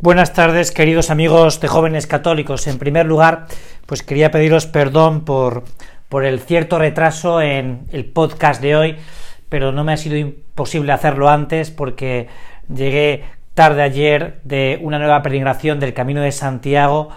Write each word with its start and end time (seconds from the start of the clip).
Buenas 0.00 0.32
tardes, 0.32 0.70
queridos 0.70 1.10
amigos 1.10 1.60
de 1.60 1.66
jóvenes 1.66 2.06
católicos. 2.06 2.68
En 2.68 2.78
primer 2.78 3.04
lugar, 3.04 3.46
pues 3.84 4.04
quería 4.04 4.30
pediros 4.30 4.66
perdón 4.66 5.24
por, 5.24 5.64
por 6.08 6.24
el 6.24 6.38
cierto 6.38 6.78
retraso 6.78 7.42
en 7.42 7.80
el 7.90 8.04
podcast 8.04 8.62
de 8.62 8.76
hoy, 8.76 8.96
pero 9.48 9.72
no 9.72 9.82
me 9.82 9.92
ha 9.92 9.96
sido 9.96 10.16
imposible 10.16 10.92
hacerlo 10.92 11.28
antes 11.28 11.72
porque 11.72 12.28
llegué 12.72 13.24
tarde 13.54 13.82
ayer 13.82 14.38
de 14.44 14.78
una 14.82 15.00
nueva 15.00 15.20
peregrinación 15.20 15.80
del 15.80 15.94
Camino 15.94 16.20
de 16.20 16.30
Santiago 16.30 17.08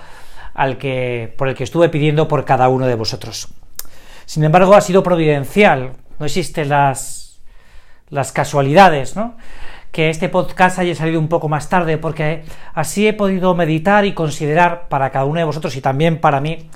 al 0.56 0.80
que, 0.80 1.36
por 1.38 1.50
el 1.50 1.56
que 1.56 1.66
estuve 1.66 1.90
pidiendo 1.90 2.28
por 2.28 2.46
cada 2.46 2.68
uno 2.68 2.88
de 2.88 2.96
vosotros. 2.96 3.50
Sin 4.26 4.44
embargo, 4.44 4.74
ha 4.74 4.82
sido 4.82 5.04
providencial, 5.04 5.92
no 6.18 6.26
existen 6.26 6.70
las, 6.70 7.40
las 8.10 8.32
casualidades, 8.32 9.16
¿no? 9.16 9.38
Que 9.92 10.10
este 10.10 10.30
podcast 10.30 10.80
haya 10.80 10.96
salido 10.96 11.20
un 11.20 11.28
poco 11.28 11.50
más 11.50 11.70
tarde, 11.70 11.98
porque 11.98 12.44
así 12.74 13.08
he 13.08 13.14
podido 13.14 13.54
meditar 13.56 14.06
y 14.06 14.14
considerar 14.14 14.88
para 14.88 15.12
cada 15.12 15.26
uno 15.26 15.40
de 15.40 15.46
vosotros 15.46 15.76
y 15.76 15.82
también 15.82 16.20
para 16.20 16.40
mí 16.40 16.70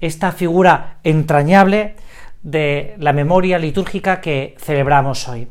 esta 0.00 0.32
figura 0.32 0.98
entrañable 1.02 1.96
de 2.42 2.94
la 2.98 3.12
memoria 3.12 3.58
litúrgica 3.58 4.20
que 4.20 4.56
celebramos 4.58 5.28
hoy. 5.28 5.48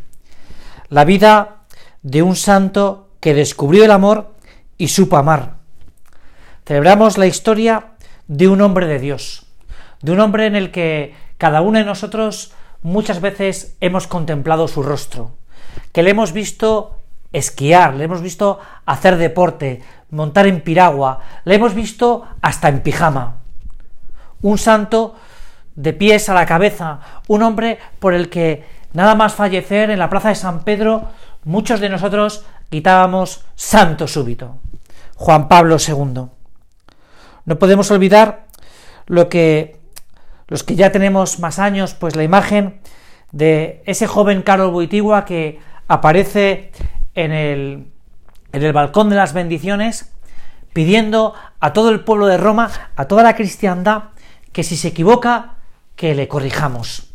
La 0.88 1.06
vida 1.06 1.66
de 2.02 2.23
un 2.23 2.36
santo 2.36 3.09
que 3.20 3.33
descubrió 3.33 3.83
el 3.83 3.92
amor 3.92 4.33
y 4.78 4.88
supo 4.88 5.17
amar. 5.17 5.58
Celebramos 6.66 7.17
la 7.17 7.28
historia 7.28 7.92
de 8.28 8.48
un 8.48 8.61
hombre 8.61 8.88
de 8.88 9.00
Dios, 9.00 9.45
de 10.02 10.14
un 10.14 10.20
hombre 10.20 10.45
en 10.45 10.56
el 10.56 10.72
que 10.72 11.14
cada 11.38 11.61
uno 11.61 11.80
de 11.80 11.86
nosotros 11.86 12.54
muchas 12.81 13.22
veces 13.22 13.76
hemos 13.81 14.08
contemplado 14.08 14.67
su 14.67 14.83
rostro, 14.83 15.31
que 15.92 16.02
le 16.02 16.11
hemos 16.11 16.31
visto 16.31 16.98
esquiar, 17.31 17.95
le 17.95 18.05
hemos 18.05 18.22
visto 18.22 18.59
hacer 18.85 19.17
deporte, 19.17 19.81
montar 20.09 20.47
en 20.47 20.61
piragua, 20.61 21.19
le 21.45 21.55
hemos 21.55 21.73
visto 21.73 22.25
hasta 22.41 22.69
en 22.69 22.81
pijama. 22.81 23.38
Un 24.41 24.58
santo 24.58 25.16
de 25.75 25.94
pies 25.94 26.30
a 26.30 26.33
la 26.33 26.45
cabeza, 26.45 26.99
un 27.27 27.44
hombre 27.44 27.80
por 27.99 28.13
el 28.13 28.30
que 28.30 28.66
nada 28.94 29.16
más 29.16 29.33
fallecer 29.33 29.89
en 29.89 29.99
la 29.99 30.09
plaza 30.09 30.30
de 30.30 30.36
San 30.36 30.63
Pedro, 30.63 31.08
muchos 31.44 31.80
de 31.80 31.89
nosotros 31.89 32.45
quitábamos 32.69 33.45
santo 33.55 34.08
súbito. 34.08 34.58
Juan 35.16 35.47
Pablo 35.47 35.77
II. 35.86 36.27
No 37.45 37.59
podemos 37.59 37.91
olvidar 37.91 38.45
lo 39.05 39.27
que 39.30 39.80
los 40.47 40.64
que 40.64 40.75
ya 40.75 40.91
tenemos 40.91 41.39
más 41.39 41.59
años, 41.59 41.93
pues 41.93 42.16
la 42.16 42.23
imagen 42.23 42.80
de 43.31 43.83
ese 43.86 44.08
joven 44.08 44.41
Carlos 44.41 44.71
Boitigua 44.71 45.23
que 45.23 45.59
aparece 45.88 46.71
en 47.15 47.31
el, 47.31 47.91
en 48.52 48.63
el 48.63 48.73
balcón 48.73 49.09
de 49.09 49.15
las 49.15 49.33
bendiciones, 49.33 50.13
pidiendo 50.73 51.33
a 51.59 51.73
todo 51.73 51.89
el 51.89 52.02
pueblo 52.02 52.27
de 52.27 52.38
Roma, 52.38 52.69
a 52.95 53.05
toda 53.05 53.23
la 53.23 53.35
cristiandad, 53.35 54.03
que 54.52 54.63
si 54.63 54.77
se 54.77 54.89
equivoca, 54.89 55.55
que 55.95 56.15
le 56.15 56.27
corrijamos. 56.27 57.13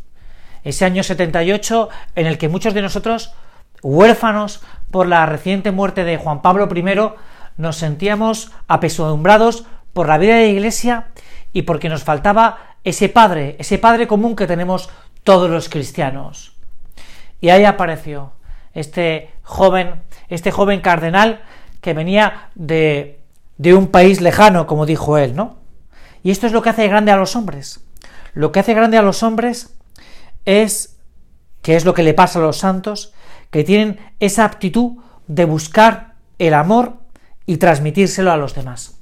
Ese 0.63 0.85
año 0.85 1.03
78 1.03 1.89
en 2.15 2.27
el 2.27 2.37
que 2.37 2.49
muchos 2.49 2.73
de 2.73 2.81
nosotros, 2.81 3.33
huérfanos 3.81 4.61
por 4.91 5.07
la 5.07 5.25
reciente 5.25 5.71
muerte 5.71 6.03
de 6.03 6.17
Juan 6.17 6.41
Pablo 6.41 6.69
I, 6.73 6.83
nos 7.57 7.77
sentíamos 7.77 8.51
apesadumbrados 8.67 9.65
por 9.93 10.07
la 10.07 10.17
vida 10.17 10.35
de 10.35 10.45
la 10.45 10.51
Iglesia 10.51 11.07
y 11.53 11.63
porque 11.63 11.89
nos 11.89 12.03
faltaba 12.03 12.75
ese 12.83 13.09
padre, 13.09 13.55
ese 13.59 13.77
padre 13.77 14.07
común 14.07 14.35
que 14.35 14.47
tenemos 14.47 14.89
todos 15.23 15.49
los 15.49 15.69
cristianos. 15.69 16.55
Y 17.41 17.49
ahí 17.49 17.63
apareció 17.63 18.33
este 18.75 19.31
joven, 19.41 20.03
este 20.29 20.51
joven 20.51 20.81
cardenal 20.81 21.41
que 21.81 21.93
venía 21.93 22.49
de, 22.53 23.19
de 23.57 23.73
un 23.73 23.87
país 23.87 24.21
lejano, 24.21 24.67
como 24.67 24.85
dijo 24.85 25.17
él, 25.17 25.35
¿no? 25.35 25.57
Y 26.21 26.31
esto 26.31 26.45
es 26.45 26.53
lo 26.53 26.61
que 26.61 26.69
hace 26.69 26.87
grande 26.87 27.11
a 27.11 27.17
los 27.17 27.35
hombres. 27.35 27.83
Lo 28.33 28.51
que 28.51 28.59
hace 28.59 28.73
grande 28.73 28.97
a 28.97 29.01
los 29.01 29.23
hombres 29.23 29.75
es, 30.43 30.97
que 31.61 31.75
es 31.75 31.85
lo 31.85 31.93
que 31.93 32.03
le 32.03 32.13
pasa 32.13 32.39
a 32.39 32.41
los 32.41 32.57
santos, 32.57 33.13
que 33.49 33.63
tienen 33.63 33.99
esa 34.19 34.45
aptitud 34.45 34.97
de 35.27 35.45
buscar 35.45 36.15
el 36.37 36.53
amor 36.53 36.97
y 37.45 37.57
transmitírselo 37.57 38.31
a 38.31 38.37
los 38.37 38.55
demás. 38.55 38.99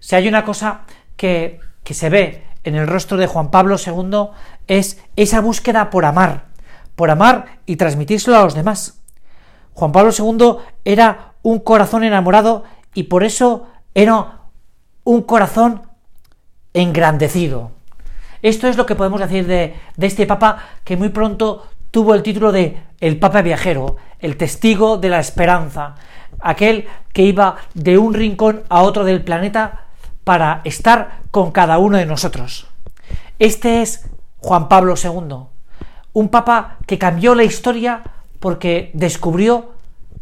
Si 0.00 0.16
hay 0.16 0.26
una 0.26 0.44
cosa 0.44 0.82
que, 1.16 1.60
que 1.84 1.94
se 1.94 2.08
ve 2.08 2.44
en 2.64 2.76
el 2.76 2.86
rostro 2.86 3.16
de 3.16 3.26
Juan 3.26 3.50
Pablo 3.50 3.76
II 3.84 4.28
es 4.68 5.02
esa 5.16 5.40
búsqueda 5.40 5.90
por 5.90 6.04
amar, 6.04 6.46
por 6.94 7.10
amar 7.10 7.58
y 7.66 7.76
transmitírselo 7.76 8.38
a 8.38 8.44
los 8.44 8.54
demás. 8.54 9.01
Juan 9.74 9.92
Pablo 9.92 10.12
II 10.16 10.56
era 10.84 11.32
un 11.42 11.58
corazón 11.58 12.04
enamorado 12.04 12.64
y 12.94 13.04
por 13.04 13.24
eso 13.24 13.66
era 13.94 14.40
un 15.04 15.22
corazón 15.22 15.82
engrandecido. 16.74 17.72
Esto 18.42 18.66
es 18.68 18.76
lo 18.76 18.86
que 18.86 18.96
podemos 18.96 19.20
decir 19.20 19.46
de, 19.46 19.74
este 20.00 20.26
Papa 20.26 20.58
que 20.84 20.96
muy 20.96 21.10
pronto 21.10 21.66
tuvo 21.90 22.14
el 22.14 22.22
título 22.22 22.52
de 22.52 22.82
el 23.00 23.18
Papa 23.18 23.42
viajero, 23.42 23.96
el 24.18 24.36
testigo 24.36 24.98
de 24.98 25.08
la 25.08 25.20
esperanza, 25.20 25.94
aquel 26.40 26.86
que 27.12 27.22
iba 27.22 27.56
de 27.74 27.98
un 27.98 28.14
rincón 28.14 28.62
a 28.68 28.82
otro 28.82 29.04
del 29.04 29.22
planeta 29.22 29.86
para 30.24 30.60
estar 30.64 31.20
con 31.30 31.52
cada 31.52 31.78
uno 31.78 31.98
de 31.98 32.06
nosotros. 32.06 32.66
Este 33.38 33.82
es 33.82 34.08
Juan 34.38 34.68
Pablo 34.68 34.94
II, 35.02 35.36
un 36.12 36.28
Papa 36.28 36.78
que 36.86 36.98
cambió 36.98 37.34
la 37.34 37.44
historia 37.44 38.02
porque 38.42 38.90
descubrió 38.92 39.70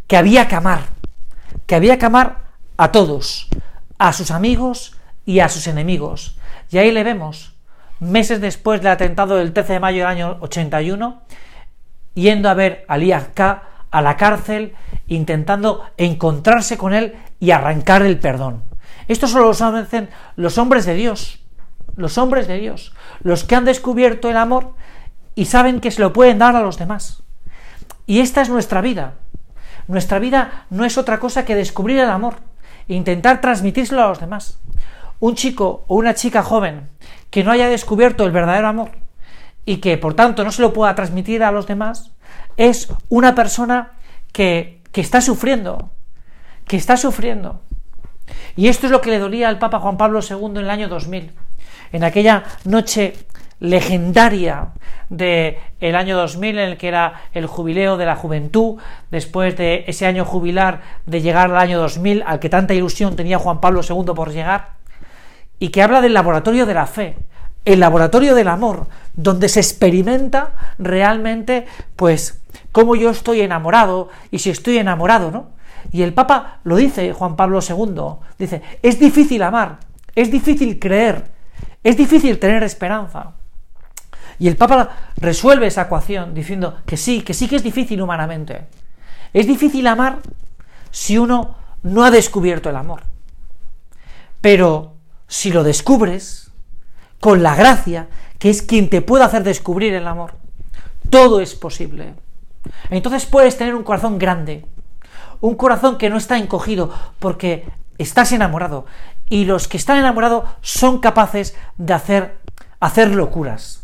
que 0.06 0.19
había 0.19 0.47
que 0.47 0.54
amar, 0.54 0.81
que 1.64 1.75
había 1.75 1.98
que 1.98 2.04
amar 2.04 2.50
a 2.76 2.92
todos, 2.92 3.48
a 3.97 4.12
sus 4.12 4.31
amigos 4.31 4.94
y 5.25 5.41
a 5.41 5.48
sus 5.48 5.66
enemigos. 5.66 6.36
Y 6.70 6.76
ahí 6.76 6.92
le 6.92 7.03
vemos, 7.03 7.54
meses 7.98 8.42
después 8.42 8.82
del 8.82 8.92
atentado 8.92 9.36
del 9.36 9.54
13 9.54 9.72
de 9.72 9.81
mayo 9.81 9.98
del 10.00 10.06
año 10.06 10.36
81, 10.41 11.22
yendo 12.12 12.50
a 12.50 12.54
ver 12.54 12.84
a 12.88 12.98
K 13.32 13.62
a 13.91 14.03
la 14.03 14.19
cárcel, 14.19 14.75
intentando 15.06 15.87
encontrarse 15.97 16.76
con 16.76 16.92
él 16.92 17.14
y 17.41 17.52
arrancar 17.52 18.02
el 18.02 18.19
perdón. 18.19 18.62
Esto 19.08 19.28
solo 19.28 19.47
lo 19.47 19.54
saben 19.54 20.10
los 20.37 20.58
hombres 20.58 20.84
de 20.84 20.92
Dios, 20.92 21.41
los 21.97 22.19
hombres 22.19 22.47
de 22.47 22.58
Dios, 22.58 22.92
los 23.22 23.44
que 23.44 23.54
han 23.54 23.64
descubierto 23.64 24.28
el 24.28 24.37
amor 24.37 24.75
y 25.34 25.47
saben 25.47 25.81
que 25.81 25.91
se 25.91 26.02
lo 26.02 26.12
pueden 26.12 26.38
dar 26.38 26.54
a 26.54 26.60
los 26.60 26.76
demás. 26.76 27.22
Y 28.10 28.19
esta 28.19 28.43
es 28.43 28.48
nuestra 28.48 28.81
vida. 28.81 29.15
Nuestra 29.87 30.19
vida 30.19 30.66
no 30.69 30.84
es 30.84 30.98
otra 30.98 31.21
cosa 31.21 31.44
que 31.44 31.54
descubrir 31.54 32.00
el 32.00 32.10
amor 32.10 32.38
e 32.88 32.94
intentar 32.94 33.41
transmitírselo 33.41 34.03
a 34.03 34.09
los 34.09 34.19
demás. 34.19 34.59
Un 35.21 35.37
chico 35.37 35.84
o 35.87 35.94
una 35.94 36.15
chica 36.15 36.43
joven 36.43 36.88
que 37.31 37.44
no 37.44 37.53
haya 37.53 37.69
descubierto 37.69 38.25
el 38.25 38.32
verdadero 38.32 38.66
amor 38.66 38.91
y 39.65 39.76
que 39.76 39.97
por 39.97 40.15
tanto 40.15 40.43
no 40.43 40.50
se 40.50 40.60
lo 40.60 40.72
pueda 40.72 40.97
transmitir 40.97 41.44
a 41.44 41.53
los 41.53 41.69
demás 41.69 42.10
es 42.56 42.93
una 43.10 43.37
persona 43.37 43.93
que, 44.32 44.82
que 44.91 45.03
está 45.03 45.20
sufriendo, 45.20 45.93
que 46.66 46.78
está 46.78 46.97
sufriendo. 46.97 47.62
Y 48.56 48.66
esto 48.66 48.87
es 48.87 48.91
lo 48.91 49.00
que 49.00 49.10
le 49.10 49.20
dolía 49.20 49.49
al 49.49 49.60
Papa 49.60 49.78
Juan 49.78 49.97
Pablo 49.97 50.19
II 50.28 50.47
en 50.47 50.56
el 50.56 50.70
año 50.70 50.88
2000, 50.88 51.31
en 51.93 52.03
aquella 52.03 52.43
noche 52.65 53.15
legendaria 53.61 54.69
del 55.11 55.57
el 55.81 55.95
año 55.95 56.17
2000 56.17 56.59
en 56.59 56.69
el 56.71 56.77
que 56.77 56.89
era 56.89 57.23
el 57.33 57.47
jubileo 57.47 57.97
de 57.97 58.07
la 58.07 58.17
juventud, 58.17 58.79
después 59.11 59.57
de 59.57 59.85
ese 59.87 60.07
año 60.07 60.25
jubilar 60.25 60.81
de 61.07 61.21
llegar 61.21 61.51
al 61.51 61.59
año 61.59 61.79
2000 61.79 62.25
al 62.27 62.41
que 62.41 62.49
tanta 62.49 62.75
ilusión 62.75 63.17
tenía 63.17 63.39
Juan 63.39 63.61
Pablo 63.61 63.83
II 63.89 64.12
por 64.15 64.33
llegar, 64.33 64.71
y 65.59 65.69
que 65.69 65.83
habla 65.83 66.01
del 66.01 66.15
laboratorio 66.15 66.67
de 66.67 66.75
la 66.75 66.87
fe, 66.87 67.17
el 67.65 67.81
laboratorio 67.81 68.35
del 68.35 68.49
amor, 68.49 68.87
donde 69.15 69.49
se 69.49 69.61
experimenta 69.61 70.75
realmente, 70.79 71.67
pues, 71.97 72.41
cómo 72.73 72.97
yo 72.97 73.11
estoy 73.11 73.43
enamorado 73.43 74.09
y 74.31 74.39
si 74.39 74.51
estoy 74.51 74.79
enamorado, 74.79 75.31
¿no? 75.31 75.51
Y 75.93 76.03
el 76.03 76.15
Papa 76.15 76.61
lo 76.65 76.77
dice, 76.77 77.12
Juan 77.12 77.37
Pablo 77.37 77.61
II, 77.67 78.27
dice, 78.39 78.62
es 78.83 78.99
difícil 78.99 79.43
amar, 79.43 79.79
es 80.15 80.31
difícil 80.31 80.79
creer, 80.79 81.25
es 81.83 81.97
difícil 81.97 82.39
tener 82.39 82.62
esperanza. 82.62 83.33
Y 84.40 84.48
el 84.48 84.56
Papa 84.56 84.96
resuelve 85.19 85.66
esa 85.66 85.82
ecuación 85.82 86.32
diciendo 86.32 86.78
que 86.87 86.96
sí, 86.96 87.20
que 87.20 87.34
sí 87.34 87.46
que 87.46 87.56
es 87.56 87.62
difícil 87.62 88.00
humanamente. 88.00 88.69
Es 89.34 89.46
difícil 89.46 89.87
amar 89.87 90.20
si 90.90 91.19
uno 91.19 91.56
no 91.82 92.04
ha 92.04 92.10
descubierto 92.10 92.70
el 92.70 92.76
amor. 92.76 93.02
Pero 94.40 94.94
si 95.28 95.52
lo 95.52 95.62
descubres, 95.62 96.50
con 97.20 97.42
la 97.42 97.54
gracia, 97.54 98.08
que 98.38 98.48
es 98.48 98.62
quien 98.62 98.88
te 98.88 99.02
puede 99.02 99.25
hacer 99.25 99.44
descubrir 99.44 99.92
el 99.92 100.08
amor, 100.08 100.37
todo 101.10 101.42
es 101.42 101.54
posible. 101.54 102.14
Entonces 102.88 103.26
puedes 103.26 103.58
tener 103.58 103.75
un 103.75 103.84
corazón 103.84 104.19
grande, 104.19 104.64
un 105.42 105.54
corazón 105.54 105.98
que 105.98 106.08
no 106.08 106.16
está 106.16 106.38
encogido 106.38 106.90
porque 107.19 107.69
estás 107.98 108.32
enamorado. 108.32 108.87
Y 109.28 109.44
los 109.44 109.69
que 109.69 109.76
están 109.76 109.98
enamorados 109.98 110.44
son 110.62 110.98
capaces 110.98 111.54
de 111.76 111.92
hacer, 111.92 112.38
hacer 112.81 113.14
locuras 113.14 113.81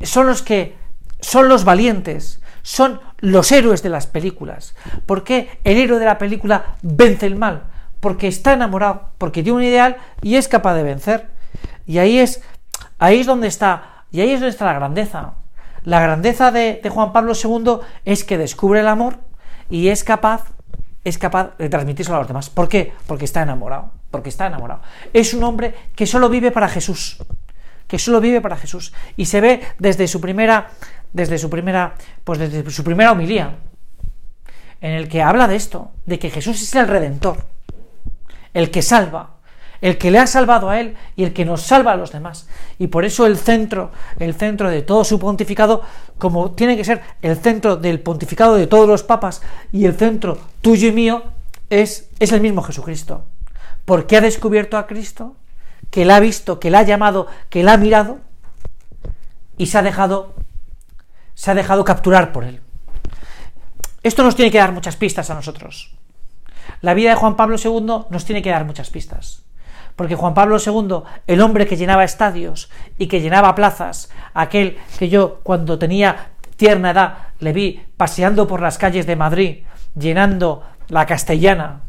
son 0.00 0.26
los 0.26 0.42
que 0.42 0.76
son 1.20 1.48
los 1.48 1.64
valientes, 1.64 2.40
son 2.62 3.00
los 3.18 3.52
héroes 3.52 3.82
de 3.82 3.90
las 3.90 4.06
películas. 4.06 4.74
¿Por 5.06 5.24
qué 5.24 5.60
el 5.64 5.76
héroe 5.76 5.98
de 5.98 6.06
la 6.06 6.18
película 6.18 6.76
vence 6.82 7.26
el 7.26 7.36
mal? 7.36 7.64
porque 8.00 8.28
está 8.28 8.54
enamorado, 8.54 9.10
porque 9.18 9.42
tiene 9.42 9.58
un 9.58 9.64
ideal 9.64 9.98
y 10.22 10.36
es 10.36 10.48
capaz 10.48 10.74
de 10.74 10.82
vencer. 10.82 11.28
Y 11.86 11.98
ahí 11.98 12.18
es, 12.18 12.42
ahí 12.98 13.20
es 13.20 13.26
donde 13.26 13.46
está, 13.46 14.04
y 14.10 14.20
ahí 14.20 14.30
es 14.30 14.40
donde 14.40 14.50
está 14.50 14.64
la 14.64 14.74
grandeza. 14.74 15.34
La 15.84 16.00
grandeza 16.00 16.50
de, 16.50 16.80
de 16.82 16.90
Juan 16.90 17.12
Pablo 17.12 17.32
II 17.34 17.78
es 18.04 18.24
que 18.24 18.38
descubre 18.38 18.80
el 18.80 18.88
amor 18.88 19.18
y 19.68 19.88
es 19.88 20.02
capaz, 20.02 20.44
es 21.04 21.16
capaz 21.18 21.56
de 21.58 21.68
transmitírselo 21.68 22.16
a 22.16 22.20
los 22.20 22.28
demás. 22.28 22.50
¿Por 22.50 22.68
qué? 22.68 22.92
Porque 23.06 23.24
está 23.26 23.42
enamorado, 23.42 23.90
porque 24.10 24.30
está 24.30 24.46
enamorado. 24.46 24.80
Es 25.12 25.34
un 25.34 25.44
hombre 25.44 25.74
que 25.94 26.06
solo 26.06 26.28
vive 26.28 26.50
para 26.50 26.68
Jesús, 26.68 27.18
que 27.90 27.98
solo 27.98 28.20
vive 28.20 28.40
para 28.40 28.56
Jesús 28.56 28.92
y 29.16 29.26
se 29.26 29.40
ve 29.40 29.60
desde 29.80 30.06
su 30.06 30.20
primera, 30.20 30.70
desde 31.12 31.38
su 31.38 31.50
primera, 31.50 31.94
pues 32.22 32.38
desde 32.38 32.70
su 32.70 32.84
primera 32.84 33.10
homilía, 33.10 33.56
en 34.80 34.92
el 34.92 35.08
que 35.08 35.22
habla 35.22 35.48
de 35.48 35.56
esto, 35.56 35.90
de 36.06 36.20
que 36.20 36.30
Jesús 36.30 36.62
es 36.62 36.72
el 36.76 36.86
redentor, 36.86 37.44
el 38.54 38.70
que 38.70 38.80
salva, 38.80 39.30
el 39.80 39.98
que 39.98 40.12
le 40.12 40.20
ha 40.20 40.28
salvado 40.28 40.70
a 40.70 40.78
él 40.78 40.94
y 41.16 41.24
el 41.24 41.32
que 41.32 41.44
nos 41.44 41.62
salva 41.62 41.90
a 41.90 41.96
los 41.96 42.12
demás. 42.12 42.46
Y 42.78 42.86
por 42.86 43.04
eso 43.04 43.26
el 43.26 43.36
centro, 43.36 43.90
el 44.20 44.34
centro 44.34 44.70
de 44.70 44.82
todo 44.82 45.02
su 45.02 45.18
pontificado, 45.18 45.82
como 46.16 46.52
tiene 46.52 46.76
que 46.76 46.84
ser 46.84 47.02
el 47.22 47.38
centro 47.38 47.76
del 47.76 47.98
pontificado 47.98 48.54
de 48.54 48.68
todos 48.68 48.86
los 48.86 49.02
papas 49.02 49.42
y 49.72 49.84
el 49.84 49.96
centro 49.96 50.38
tuyo 50.62 50.86
y 50.86 50.92
mío, 50.92 51.24
es, 51.70 52.08
es 52.20 52.30
el 52.30 52.40
mismo 52.40 52.62
Jesucristo. 52.62 53.24
Porque 53.84 54.16
ha 54.16 54.20
descubierto 54.20 54.78
a 54.78 54.86
Cristo, 54.86 55.34
que 55.90 56.04
la 56.04 56.16
ha 56.16 56.20
visto, 56.20 56.60
que 56.60 56.70
la 56.70 56.80
ha 56.80 56.82
llamado, 56.84 57.26
que 57.48 57.62
la 57.62 57.74
ha 57.74 57.76
mirado 57.76 58.18
y 59.56 59.66
se 59.66 59.78
ha 59.78 59.82
dejado 59.82 60.34
se 61.34 61.50
ha 61.50 61.54
dejado 61.54 61.84
capturar 61.84 62.32
por 62.32 62.44
él. 62.44 62.60
Esto 64.02 64.22
nos 64.22 64.36
tiene 64.36 64.50
que 64.50 64.58
dar 64.58 64.72
muchas 64.72 64.96
pistas 64.96 65.30
a 65.30 65.34
nosotros. 65.34 65.96
La 66.82 66.92
vida 66.92 67.10
de 67.10 67.16
Juan 67.16 67.34
Pablo 67.34 67.56
II 67.62 68.06
nos 68.10 68.24
tiene 68.26 68.42
que 68.42 68.50
dar 68.50 68.66
muchas 68.66 68.90
pistas. 68.90 69.42
Porque 69.96 70.16
Juan 70.16 70.34
Pablo 70.34 70.58
II, 70.58 71.02
el 71.26 71.40
hombre 71.40 71.66
que 71.66 71.78
llenaba 71.78 72.04
estadios 72.04 72.70
y 72.98 73.06
que 73.06 73.22
llenaba 73.22 73.54
plazas, 73.54 74.10
aquel 74.34 74.78
que 74.98 75.08
yo 75.08 75.40
cuando 75.42 75.78
tenía 75.78 76.30
tierna 76.56 76.90
edad 76.90 77.14
le 77.38 77.54
vi 77.54 77.82
paseando 77.96 78.46
por 78.46 78.60
las 78.60 78.76
calles 78.76 79.06
de 79.06 79.16
Madrid, 79.16 79.64
llenando 79.94 80.62
la 80.88 81.06
castellana, 81.06 81.80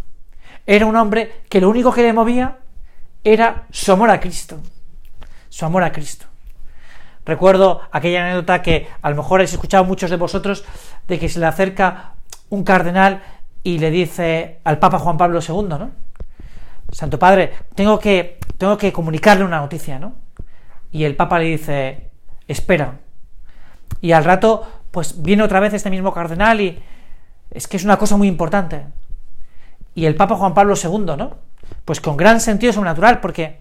era 0.65 0.85
un 0.85 0.95
hombre 0.95 1.41
que 1.49 1.59
lo 1.59 1.69
único 1.69 1.91
que 1.91 2.03
le 2.03 2.13
movía 2.13 2.59
era 3.23 3.65
su 3.71 3.91
amor 3.91 4.09
a 4.09 4.19
Cristo. 4.19 4.59
Su 5.49 5.65
amor 5.65 5.83
a 5.83 5.91
Cristo. 5.91 6.25
Recuerdo 7.25 7.81
aquella 7.91 8.23
anécdota 8.23 8.61
que 8.61 8.87
a 9.01 9.09
lo 9.09 9.15
mejor 9.15 9.39
habéis 9.39 9.53
escuchado 9.53 9.83
muchos 9.83 10.09
de 10.09 10.17
vosotros 10.17 10.63
de 11.07 11.19
que 11.19 11.29
se 11.29 11.39
le 11.39 11.45
acerca 11.45 12.13
un 12.49 12.63
cardenal 12.63 13.21
y 13.63 13.77
le 13.77 13.91
dice 13.91 14.59
al 14.63 14.79
Papa 14.79 14.97
Juan 14.99 15.17
Pablo 15.17 15.39
II, 15.39 15.67
¿no? 15.67 15.91
Santo 16.91 17.19
Padre, 17.19 17.53
tengo 17.75 17.99
que, 17.99 18.39
tengo 18.57 18.77
que 18.77 18.91
comunicarle 18.91 19.45
una 19.45 19.59
noticia, 19.59 19.99
¿no? 19.99 20.13
Y 20.91 21.03
el 21.03 21.15
Papa 21.15 21.39
le 21.39 21.45
dice, 21.45 22.09
espera. 22.47 22.95
Y 24.01 24.11
al 24.13 24.25
rato, 24.25 24.67
pues 24.89 25.21
viene 25.21 25.43
otra 25.43 25.59
vez 25.59 25.73
este 25.73 25.89
mismo 25.89 26.13
cardenal 26.13 26.59
y 26.59 26.81
es 27.51 27.67
que 27.67 27.77
es 27.77 27.83
una 27.83 27.97
cosa 27.97 28.17
muy 28.17 28.27
importante. 28.27 28.85
Y 29.93 30.05
el 30.05 30.15
Papa 30.15 30.35
Juan 30.35 30.53
Pablo 30.53 30.73
II, 30.75 31.15
¿no? 31.17 31.50
Pues 31.85 32.01
con 32.01 32.17
gran 32.17 32.39
sentido 32.39 32.73
sobrenatural, 32.73 33.19
porque 33.19 33.59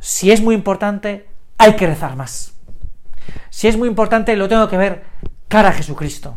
si 0.00 0.30
es 0.30 0.40
muy 0.40 0.54
importante, 0.54 1.28
hay 1.58 1.76
que 1.76 1.86
rezar 1.86 2.16
más. 2.16 2.54
Si 3.50 3.68
es 3.68 3.76
muy 3.76 3.88
importante, 3.88 4.36
lo 4.36 4.48
tengo 4.48 4.68
que 4.68 4.76
ver 4.76 5.04
cara 5.48 5.70
a 5.70 5.72
Jesucristo. 5.72 6.36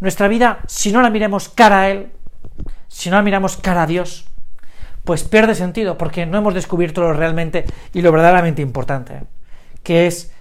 Nuestra 0.00 0.28
vida, 0.28 0.60
si 0.66 0.92
no 0.92 1.02
la 1.02 1.10
miremos 1.10 1.48
cara 1.48 1.80
a 1.80 1.90
Él, 1.90 2.12
si 2.88 3.10
no 3.10 3.16
la 3.16 3.22
miramos 3.22 3.56
cara 3.56 3.82
a 3.82 3.86
Dios, 3.86 4.26
pues 5.04 5.24
pierde 5.24 5.54
sentido 5.54 5.98
porque 5.98 6.26
no 6.26 6.38
hemos 6.38 6.54
descubierto 6.54 7.00
lo 7.00 7.12
realmente 7.12 7.64
y 7.92 8.02
lo 8.02 8.12
verdaderamente 8.12 8.62
importante, 8.62 9.22
que 9.82 10.06
es 10.06 10.32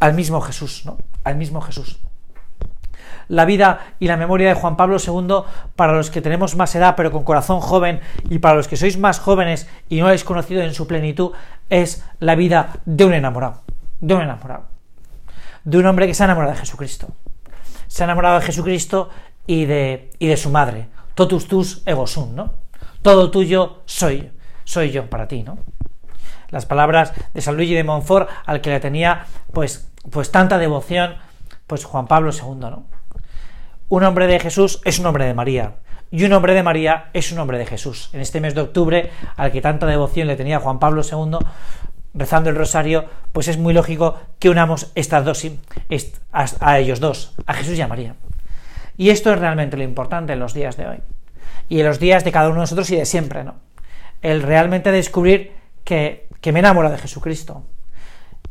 al 0.00 0.14
mismo 0.14 0.40
Jesús, 0.40 0.82
¿no? 0.84 0.98
Al 1.24 1.36
mismo 1.36 1.60
Jesús. 1.60 2.00
La 3.28 3.44
vida 3.44 3.94
y 3.98 4.06
la 4.06 4.16
memoria 4.16 4.48
de 4.48 4.54
Juan 4.54 4.76
Pablo 4.76 4.98
II, 5.04 5.42
para 5.74 5.92
los 5.92 6.10
que 6.10 6.20
tenemos 6.20 6.56
más 6.56 6.74
edad 6.74 6.94
pero 6.96 7.10
con 7.10 7.24
corazón 7.24 7.60
joven 7.60 8.00
y 8.30 8.38
para 8.38 8.56
los 8.56 8.68
que 8.68 8.76
sois 8.76 8.98
más 8.98 9.18
jóvenes 9.18 9.68
y 9.88 10.00
no 10.00 10.06
habéis 10.06 10.24
conocido 10.24 10.62
en 10.62 10.74
su 10.74 10.86
plenitud, 10.86 11.32
es 11.70 12.04
la 12.20 12.34
vida 12.34 12.80
de 12.84 13.04
un 13.04 13.14
enamorado, 13.14 13.62
de 14.00 14.14
un 14.14 14.22
enamorado, 14.22 14.64
de 15.64 15.78
un 15.78 15.86
hombre 15.86 16.06
que 16.06 16.14
se 16.14 16.22
ha 16.22 16.26
enamorado 16.26 16.52
de 16.52 16.60
Jesucristo. 16.60 17.08
Se 17.88 18.02
ha 18.02 18.04
enamorado 18.04 18.38
de 18.38 18.46
Jesucristo 18.46 19.10
y 19.46 19.64
de, 19.64 20.10
y 20.18 20.26
de 20.26 20.36
su 20.36 20.50
madre, 20.50 20.88
totus 21.14 21.46
tus 21.48 21.82
ego 21.86 22.06
sum, 22.06 22.34
¿no? 22.34 22.66
todo 23.06 23.30
tuyo 23.30 23.82
soy, 23.84 24.32
soy 24.64 24.90
yo 24.90 25.08
para 25.08 25.28
ti, 25.28 25.44
¿no? 25.44 25.58
Las 26.50 26.66
palabras 26.66 27.12
de 27.34 27.40
San 27.40 27.56
Luigi 27.56 27.72
de 27.72 27.84
Montfort, 27.84 28.28
al 28.46 28.60
que 28.60 28.70
le 28.70 28.80
tenía 28.80 29.26
pues, 29.52 29.92
pues 30.10 30.32
tanta 30.32 30.58
devoción, 30.58 31.14
pues 31.68 31.84
Juan 31.84 32.08
Pablo 32.08 32.32
II, 32.32 32.56
¿no? 32.58 32.86
Un 33.88 34.02
hombre 34.02 34.26
de 34.26 34.40
Jesús 34.40 34.80
es 34.84 34.98
un 34.98 35.06
hombre 35.06 35.26
de 35.26 35.34
María, 35.34 35.76
y 36.10 36.24
un 36.24 36.32
hombre 36.32 36.54
de 36.54 36.64
María 36.64 37.10
es 37.12 37.30
un 37.30 37.38
hombre 37.38 37.56
de 37.56 37.66
Jesús. 37.66 38.10
En 38.12 38.20
este 38.20 38.40
mes 38.40 38.52
de 38.56 38.62
octubre, 38.62 39.10
al 39.36 39.52
que 39.52 39.60
tanta 39.60 39.86
devoción 39.86 40.26
le 40.26 40.34
tenía 40.34 40.58
Juan 40.58 40.80
Pablo 40.80 41.02
II, 41.02 41.38
rezando 42.12 42.50
el 42.50 42.56
rosario, 42.56 43.04
pues 43.30 43.46
es 43.46 43.58
muy 43.58 43.72
lógico 43.72 44.18
que 44.40 44.50
unamos 44.50 44.90
estas 44.96 45.24
dos 45.24 45.46
a 46.32 46.78
ellos 46.80 46.98
dos, 46.98 47.34
a 47.46 47.54
Jesús 47.54 47.78
y 47.78 47.80
a 47.80 47.86
María. 47.86 48.16
Y 48.96 49.10
esto 49.10 49.32
es 49.32 49.38
realmente 49.38 49.76
lo 49.76 49.84
importante 49.84 50.32
en 50.32 50.40
los 50.40 50.52
días 50.52 50.76
de 50.76 50.88
hoy 50.88 50.98
y 51.68 51.78
en 51.78 51.86
los 51.86 52.00
días 52.00 52.24
de 52.24 52.32
cada 52.32 52.46
uno 52.46 52.56
de 52.56 52.62
nosotros 52.62 52.90
y 52.90 52.96
de 52.96 53.06
siempre, 53.06 53.44
¿no? 53.44 53.54
El 54.20 54.42
realmente 54.42 54.90
descubrir 54.90 55.52
que, 55.84 56.26
que 56.40 56.50
me 56.50 56.58
enamora 56.58 56.90
de 56.90 56.98
Jesucristo. 56.98 57.62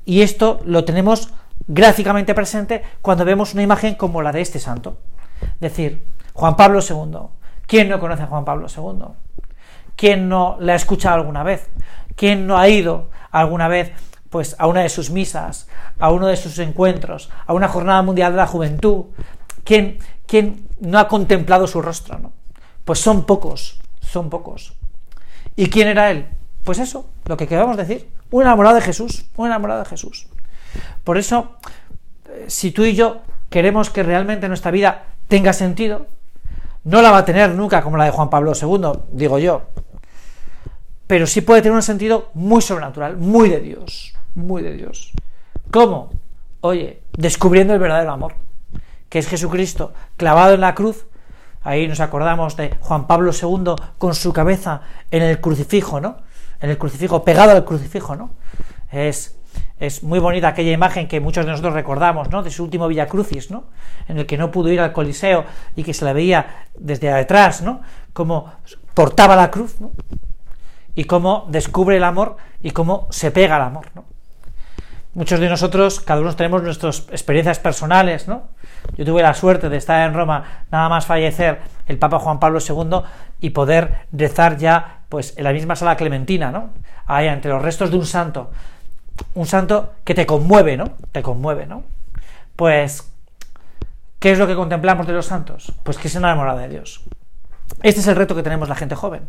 Y 0.05 0.21
esto 0.21 0.61
lo 0.63 0.85
tenemos 0.85 1.33
gráficamente 1.67 2.33
presente 2.33 2.83
cuando 3.01 3.25
vemos 3.25 3.53
una 3.53 3.63
imagen 3.63 3.95
como 3.95 4.21
la 4.21 4.31
de 4.31 4.39
este 4.39 4.59
santo. 4.59 4.97
Decir, 5.59 6.05
Juan 6.33 6.55
Pablo 6.55 6.79
II. 6.87 7.17
¿Quién 7.65 7.89
no 7.89 7.99
conoce 7.99 8.23
a 8.23 8.27
Juan 8.27 8.45
Pablo 8.45 8.67
II? 8.67 9.05
¿Quién 9.95 10.29
no 10.29 10.57
le 10.59 10.73
ha 10.73 10.75
escuchado 10.75 11.15
alguna 11.15 11.43
vez? 11.43 11.69
¿Quién 12.15 12.45
no 12.45 12.57
ha 12.57 12.67
ido 12.67 13.09
alguna 13.31 13.67
vez 13.67 13.91
pues 14.29 14.55
a 14.59 14.67
una 14.67 14.81
de 14.81 14.89
sus 14.89 15.09
misas, 15.09 15.67
a 15.97 16.11
uno 16.11 16.27
de 16.27 16.35
sus 16.35 16.59
encuentros, 16.59 17.29
a 17.45 17.53
una 17.53 17.69
jornada 17.69 18.01
mundial 18.01 18.33
de 18.33 18.37
la 18.37 18.47
juventud? 18.47 19.05
¿Quién, 19.63 19.99
quién 20.27 20.67
no 20.79 20.99
ha 20.99 21.07
contemplado 21.07 21.67
su 21.67 21.81
rostro? 21.81 22.19
¿no? 22.19 22.33
Pues 22.83 22.99
son 22.99 23.25
pocos, 23.25 23.79
son 24.01 24.29
pocos. 24.29 24.73
¿Y 25.55 25.69
quién 25.69 25.87
era 25.87 26.11
él? 26.11 26.27
Pues 26.63 26.79
eso, 26.79 27.09
lo 27.25 27.37
que 27.37 27.47
queremos 27.47 27.77
decir, 27.77 28.09
un 28.31 28.41
enamorado 28.41 28.75
de 28.75 28.81
Jesús, 28.81 29.25
un 29.37 29.47
enamorado 29.47 29.79
de 29.79 29.89
Jesús. 29.89 30.27
Por 31.03 31.17
eso, 31.17 31.55
eh, 32.29 32.45
si 32.47 32.71
tú 32.71 32.83
y 32.83 32.93
yo 32.93 33.21
queremos 33.49 33.89
que 33.89 34.03
realmente 34.03 34.47
nuestra 34.47 34.71
vida 34.71 35.05
tenga 35.27 35.53
sentido, 35.53 36.07
no 36.83 37.01
la 37.01 37.11
va 37.11 37.19
a 37.19 37.25
tener 37.25 37.51
nunca 37.55 37.81
como 37.81 37.97
la 37.97 38.05
de 38.05 38.11
Juan 38.11 38.29
Pablo 38.29 38.53
II, 38.59 38.99
digo 39.11 39.39
yo, 39.39 39.63
pero 41.07 41.27
sí 41.27 41.41
puede 41.41 41.61
tener 41.61 41.75
un 41.75 41.83
sentido 41.83 42.29
muy 42.33 42.61
sobrenatural, 42.61 43.17
muy 43.17 43.49
de 43.49 43.59
Dios, 43.59 44.13
muy 44.33 44.61
de 44.61 44.73
Dios. 44.73 45.11
¿Cómo? 45.71 46.11
Oye, 46.61 47.01
descubriendo 47.13 47.73
el 47.73 47.79
verdadero 47.79 48.11
amor, 48.11 48.35
que 49.09 49.19
es 49.19 49.27
Jesucristo 49.27 49.93
clavado 50.17 50.53
en 50.53 50.61
la 50.61 50.75
cruz 50.75 51.05
Ahí 51.65 51.87
nos 51.87 51.99
acordamos 51.99 52.55
de 52.57 52.77
Juan 52.79 53.07
Pablo 53.07 53.31
II 53.33 53.73
con 53.97 54.13
su 54.13 54.31
cabeza 54.31 54.81
en 55.09 55.23
el 55.23 55.41
crucifijo, 55.41 55.99
¿no? 55.99 56.17
En 56.61 56.69
el 56.69 56.77
crucifijo, 56.77 57.25
pegado 57.25 57.51
al 57.51 57.65
crucifijo, 57.65 58.15
¿no? 58.15 58.29
Es, 58.91 59.35
es 59.79 60.03
muy 60.03 60.19
bonita 60.19 60.49
aquella 60.49 60.71
imagen 60.71 61.07
que 61.07 61.19
muchos 61.19 61.45
de 61.45 61.51
nosotros 61.51 61.73
recordamos, 61.73 62.29
¿no? 62.29 62.43
De 62.43 62.51
su 62.51 62.63
último 62.63 62.87
Villa 62.87 63.07
Crucis, 63.07 63.51
¿no? 63.51 63.65
En 64.07 64.17
el 64.17 64.25
que 64.25 64.37
no 64.37 64.51
pudo 64.51 64.69
ir 64.69 64.79
al 64.79 64.93
Coliseo 64.93 65.45
y 65.75 65.83
que 65.83 65.93
se 65.93 66.05
la 66.05 66.13
veía 66.13 66.65
desde 66.77 67.13
detrás, 67.13 67.61
¿no? 67.61 67.81
Como 68.13 68.51
portaba 68.93 69.35
la 69.35 69.51
cruz, 69.51 69.79
¿no? 69.81 69.91
Y 70.95 71.03
cómo 71.03 71.45
descubre 71.49 71.97
el 71.97 72.03
amor 72.03 72.37
y 72.61 72.71
cómo 72.71 73.07
se 73.11 73.31
pega 73.31 73.57
al 73.57 73.63
amor, 73.63 73.87
¿no? 73.95 74.05
Muchos 75.15 75.39
de 75.39 75.47
nosotros, 75.47 76.01
cada 76.01 76.19
uno 76.19 76.35
tenemos 76.35 76.61
nuestras 76.61 77.07
experiencias 77.09 77.59
personales, 77.59 78.27
¿no? 78.27 78.49
Yo 78.97 79.05
tuve 79.05 79.21
la 79.21 79.33
suerte 79.33 79.69
de 79.69 79.77
estar 79.77 80.05
en 80.05 80.13
Roma, 80.13 80.65
nada 80.71 80.89
más 80.89 81.05
fallecer 81.05 81.61
el 81.87 81.97
Papa 81.97 82.19
Juan 82.19 82.37
Pablo 82.37 82.59
II 82.59 82.99
y 83.39 83.51
poder 83.51 84.07
rezar 84.11 84.57
ya, 84.57 85.03
pues, 85.07 85.37
en 85.37 85.45
la 85.45 85.53
misma 85.53 85.77
sala 85.77 85.95
clementina, 85.95 86.51
¿no? 86.51 86.71
Ahí, 87.05 87.27
entre 87.27 87.51
los 87.51 87.61
restos 87.61 87.91
de 87.91 87.97
un 87.97 88.05
santo. 88.05 88.51
Un 89.33 89.45
santo 89.45 89.93
que 90.03 90.13
te 90.13 90.25
conmueve, 90.25 90.77
¿no? 90.77 90.93
Te 91.11 91.21
conmueve, 91.21 91.65
¿no? 91.65 91.83
Pues, 92.55 93.11
¿qué 94.19 94.31
es 94.31 94.39
lo 94.39 94.47
que 94.47 94.55
contemplamos 94.55 95.07
de 95.07 95.13
los 95.13 95.25
santos? 95.25 95.73
Pues 95.83 95.97
que 95.97 96.09
se 96.09 96.17
enamorado 96.17 96.59
de 96.59 96.69
Dios. 96.69 97.03
Este 97.83 98.01
es 98.01 98.07
el 98.07 98.15
reto 98.15 98.35
que 98.35 98.43
tenemos 98.43 98.69
la 98.69 98.75
gente 98.75 98.95
joven. 98.95 99.27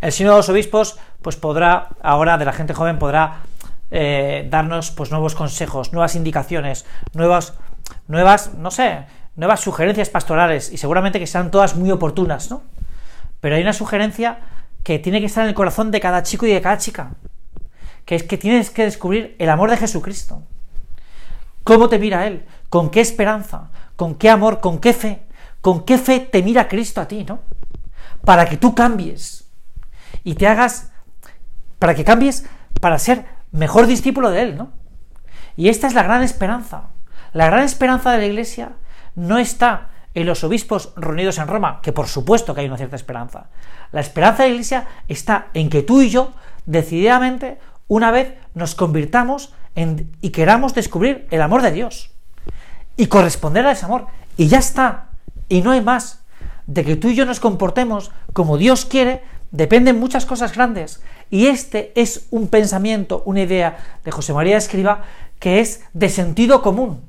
El 0.00 0.12
Sínodo 0.12 0.34
de 0.34 0.38
los 0.38 0.48
Obispos, 0.48 0.98
pues 1.22 1.36
podrá, 1.36 1.88
ahora 2.02 2.36
de 2.36 2.44
la 2.44 2.52
gente 2.52 2.74
joven, 2.74 2.98
podrá 2.98 3.42
eh, 3.90 4.46
darnos 4.50 4.90
pues 4.90 5.10
nuevos 5.10 5.34
consejos, 5.34 5.92
nuevas 5.92 6.14
indicaciones, 6.14 6.84
nuevas, 7.12 7.54
nuevas, 8.08 8.54
no 8.54 8.70
sé, 8.70 9.06
nuevas 9.36 9.60
sugerencias 9.60 10.10
pastorales 10.10 10.72
y 10.72 10.76
seguramente 10.76 11.18
que 11.18 11.26
sean 11.26 11.50
todas 11.50 11.76
muy 11.76 11.90
oportunas, 11.90 12.50
¿no? 12.50 12.62
Pero 13.40 13.56
hay 13.56 13.62
una 13.62 13.72
sugerencia 13.72 14.38
que 14.82 14.98
tiene 14.98 15.20
que 15.20 15.26
estar 15.26 15.44
en 15.44 15.50
el 15.50 15.54
corazón 15.54 15.90
de 15.90 16.00
cada 16.00 16.22
chico 16.22 16.46
y 16.46 16.52
de 16.52 16.60
cada 16.60 16.78
chica, 16.78 17.10
que 18.04 18.14
es 18.14 18.22
que 18.22 18.38
tienes 18.38 18.70
que 18.70 18.84
descubrir 18.84 19.36
el 19.38 19.50
amor 19.50 19.70
de 19.70 19.76
Jesucristo. 19.76 20.42
¿Cómo 21.62 21.88
te 21.88 21.98
mira 21.98 22.26
Él? 22.26 22.44
¿Con 22.68 22.90
qué 22.90 23.00
esperanza? 23.00 23.70
¿Con 23.96 24.16
qué 24.16 24.28
amor? 24.28 24.60
¿Con 24.60 24.78
qué 24.78 24.92
fe? 24.92 25.22
¿Con 25.60 25.84
qué 25.84 25.96
fe 25.96 26.20
te 26.20 26.42
mira 26.42 26.68
Cristo 26.68 27.00
a 27.00 27.08
ti, 27.08 27.24
no? 27.24 27.40
Para 28.24 28.46
que 28.46 28.58
tú 28.58 28.74
cambies 28.74 29.48
y 30.22 30.34
te 30.34 30.46
hagas, 30.46 30.92
para 31.78 31.94
que 31.94 32.04
cambies 32.04 32.44
para 32.80 32.98
ser 32.98 33.24
mejor 33.50 33.86
discípulo 33.86 34.30
de 34.30 34.42
Él, 34.42 34.56
¿no? 34.56 34.72
Y 35.56 35.68
esta 35.68 35.86
es 35.86 35.94
la 35.94 36.02
gran 36.02 36.22
esperanza. 36.22 36.88
La 37.32 37.46
gran 37.46 37.62
esperanza 37.62 38.12
de 38.12 38.18
la 38.18 38.26
Iglesia 38.26 38.72
no 39.14 39.38
está 39.38 39.90
en 40.14 40.26
los 40.26 40.44
obispos 40.44 40.92
reunidos 40.96 41.38
en 41.38 41.48
Roma, 41.48 41.80
que 41.82 41.92
por 41.92 42.06
supuesto 42.06 42.54
que 42.54 42.60
hay 42.60 42.66
una 42.66 42.76
cierta 42.76 42.96
esperanza. 42.96 43.46
La 43.90 44.00
esperanza 44.00 44.42
de 44.42 44.50
la 44.50 44.54
Iglesia 44.54 44.86
está 45.08 45.48
en 45.54 45.70
que 45.70 45.82
tú 45.82 46.02
y 46.02 46.10
yo, 46.10 46.32
decididamente, 46.66 47.58
una 47.88 48.10
vez 48.10 48.34
nos 48.54 48.74
convirtamos 48.74 49.52
en, 49.74 50.10
y 50.20 50.30
queramos 50.30 50.74
descubrir 50.74 51.26
el 51.30 51.42
amor 51.42 51.62
de 51.62 51.72
Dios 51.72 52.10
y 52.96 53.06
corresponder 53.06 53.66
a 53.66 53.72
ese 53.72 53.84
amor. 53.84 54.06
Y 54.36 54.48
ya 54.48 54.58
está. 54.58 55.10
Y 55.48 55.62
no 55.62 55.72
hay 55.72 55.80
más. 55.80 56.20
De 56.66 56.84
que 56.84 56.96
tú 56.96 57.08
y 57.08 57.14
yo 57.14 57.26
nos 57.26 57.40
comportemos 57.40 58.10
como 58.32 58.56
Dios 58.56 58.84
quiere, 58.84 59.22
dependen 59.50 59.98
muchas 59.98 60.26
cosas 60.26 60.54
grandes. 60.54 61.02
Y 61.30 61.46
este 61.46 61.92
es 61.94 62.26
un 62.30 62.48
pensamiento, 62.48 63.22
una 63.26 63.42
idea 63.42 64.00
de 64.04 64.10
José 64.10 64.32
María 64.32 64.56
Escriba 64.56 65.02
que 65.38 65.60
es 65.60 65.82
de 65.92 66.08
sentido 66.08 66.62
común. 66.62 67.02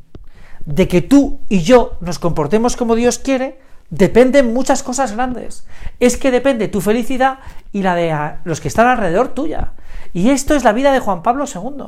De 0.66 0.88
que 0.88 1.02
tú 1.02 1.40
y 1.48 1.62
yo 1.62 1.98
nos 2.02 2.20
comportemos 2.20 2.76
como 2.76 2.96
Dios 2.96 3.20
quiere, 3.20 3.60
dependen 3.90 4.54
muchas 4.54 4.84
cosas 4.84 5.14
grandes. 5.14 5.66
Es 6.00 6.18
que 6.18 6.32
depende 6.32 6.68
tu 6.68 6.82
felicidad 6.82 7.40
y 7.72 7.84
la 7.84 7.96
de 7.96 8.38
los 8.44 8.62
que 8.62 8.68
están 8.68 8.88
alrededor 8.88 9.30
tuya. 9.30 9.74
Y 10.14 10.30
esto 10.30 10.56
es 10.56 10.64
la 10.64 10.74
vida 10.74 10.92
de 10.92 11.00
Juan 11.00 11.24
Pablo 11.24 11.46
II. 11.46 11.86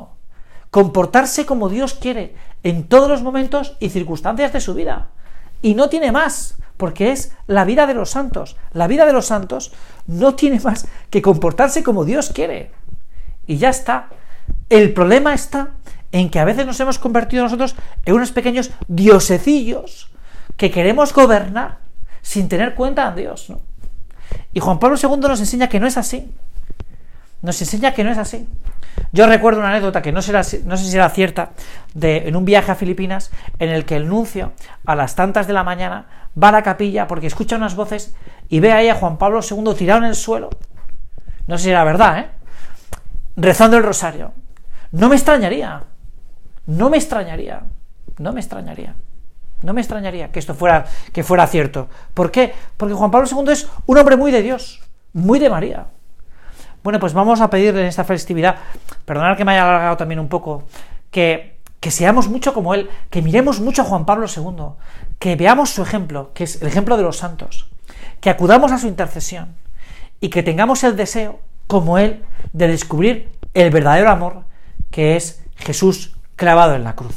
Comportarse 0.70 1.46
como 1.46 1.70
Dios 1.70 1.94
quiere 1.94 2.36
en 2.64 2.88
todos 2.88 3.10
los 3.10 3.24
momentos 3.24 3.78
y 3.80 3.90
circunstancias 3.90 4.54
de 4.54 4.62
su 4.62 4.74
vida. 4.74 5.10
Y 5.62 5.76
no 5.76 5.90
tiene 5.90 6.12
más, 6.12 6.56
porque 6.76 7.12
es 7.12 7.34
la 7.48 7.66
vida 7.66 7.88
de 7.88 7.94
los 7.94 8.10
santos. 8.12 8.58
La 8.74 8.88
vida 8.88 9.06
de 9.06 9.14
los 9.14 9.26
santos 9.26 9.74
no 10.06 10.36
tiene 10.36 10.60
más 10.60 10.88
que 11.10 11.22
comportarse 11.22 11.84
como 11.84 12.06
Dios 12.06 12.32
quiere. 12.34 12.72
Y 13.48 13.58
ya 13.58 13.70
está. 13.70 14.10
El 14.70 14.94
problema 14.94 15.34
está 15.34 15.72
en 16.12 16.30
que 16.30 16.40
a 16.40 16.46
veces 16.46 16.66
nos 16.66 16.80
hemos 16.80 17.00
convertido 17.00 17.44
nosotros 17.44 17.76
en 18.06 18.14
unos 18.14 18.32
pequeños 18.32 18.72
diosecillos 18.88 20.12
que 20.58 20.72
queremos 20.72 21.14
gobernar 21.14 21.87
sin 22.28 22.50
tener 22.50 22.76
cuenta 22.76 23.10
de 23.12 23.22
Dios. 23.22 23.54
Y 24.52 24.60
Juan 24.60 24.80
Pablo 24.80 24.98
II 25.02 25.18
nos 25.18 25.40
enseña 25.40 25.70
que 25.70 25.80
no 25.80 25.88
es 25.88 25.96
así. 25.96 26.30
Nos 27.42 27.62
enseña 27.62 27.94
que 27.94 28.04
no 28.04 28.12
es 28.12 28.18
así. 28.18 28.46
Yo 29.14 29.28
recuerdo 29.28 29.62
una 29.62 29.70
anécdota 29.70 30.02
que 30.02 30.12
no, 30.12 30.22
será, 30.22 30.42
no 30.66 30.76
sé 30.76 30.84
si 30.84 30.94
era 30.94 31.10
cierta, 31.10 31.52
de, 31.94 32.28
en 32.28 32.36
un 32.36 32.44
viaje 32.44 32.70
a 32.70 32.76
Filipinas, 32.76 33.32
en 33.60 33.70
el 33.70 33.86
que 33.86 33.96
el 33.96 34.10
nuncio, 34.10 34.52
a 34.86 34.94
las 34.94 35.16
tantas 35.16 35.48
de 35.48 35.54
la 35.54 35.64
mañana, 35.64 36.30
va 36.42 36.50
a 36.50 36.52
la 36.52 36.64
capilla 36.64 37.08
porque 37.08 37.28
escucha 37.28 37.56
unas 37.56 37.78
voces 37.78 38.14
y 38.50 38.60
ve 38.60 38.74
ahí 38.74 38.90
a 38.90 38.96
Juan 38.96 39.18
Pablo 39.18 39.40
II 39.40 39.74
tirado 39.78 40.00
en 40.00 40.10
el 40.10 40.16
suelo. 40.16 40.50
No 41.48 41.58
sé 41.58 41.64
si 41.64 41.70
era 41.70 41.86
verdad, 41.86 42.20
¿eh? 42.20 42.28
Rezando 43.38 43.78
el 43.78 43.84
rosario. 43.84 44.34
No 44.92 45.08
me 45.08 45.16
extrañaría. 45.16 45.82
No 46.66 46.90
me 46.90 46.98
extrañaría. 46.98 47.62
No 48.18 48.34
me 48.34 48.42
extrañaría. 48.42 48.96
No 49.62 49.74
me 49.74 49.82
extrañaría 49.82 50.32
que 50.32 50.40
esto 50.40 50.54
fuera, 50.54 50.86
que 51.12 51.24
fuera 51.24 51.48
cierto. 51.48 51.88
¿Por 52.14 52.32
qué? 52.32 52.54
Porque 52.78 52.94
Juan 52.94 53.12
Pablo 53.12 53.28
II 53.30 53.52
es 53.52 53.68
un 53.86 53.98
hombre 53.98 54.16
muy 54.16 54.32
de 54.32 54.42
Dios, 54.42 54.82
muy 55.14 55.40
de 55.40 55.50
María. 55.50 55.88
Bueno, 56.84 57.00
pues 57.00 57.14
vamos 57.14 57.42
a 57.42 57.50
pedirle 57.50 57.82
en 57.82 57.88
esta 57.88 58.04
festividad, 58.04 58.58
perdonad 59.06 59.36
que 59.36 59.44
me 59.44 59.54
haya 59.54 59.68
alargado 59.68 59.98
también 59.98 60.20
un 60.20 60.30
poco, 60.30 60.64
que, 61.12 61.58
que 61.80 61.92
seamos 61.92 62.30
mucho 62.30 62.54
como 62.54 62.74
él, 62.74 62.90
que 63.10 63.22
miremos 63.22 63.60
mucho 63.60 63.82
a 63.82 63.86
Juan 63.86 64.06
Pablo 64.06 64.28
II, 64.28 64.76
que 65.20 65.36
veamos 65.36 65.72
su 65.72 65.82
ejemplo, 65.82 66.32
que 66.34 66.44
es 66.44 66.62
el 66.62 66.68
ejemplo 66.68 66.96
de 66.96 67.04
los 67.04 67.18
santos, 67.18 67.70
que 68.22 68.30
acudamos 68.30 68.72
a 68.72 68.78
su 68.78 68.88
intercesión 68.88 69.56
y 70.22 70.30
que 70.30 70.44
tengamos 70.44 70.84
el 70.84 70.96
deseo, 70.96 71.40
como 71.66 71.98
él, 71.98 72.24
de 72.54 72.68
descubrir 72.68 73.32
el 73.54 73.72
verdadero 73.72 74.10
amor 74.10 74.46
que 74.92 75.16
es 75.16 75.44
Jesús 75.58 76.16
clavado 76.36 76.76
en 76.76 76.84
la 76.84 76.96
cruz. 76.96 77.16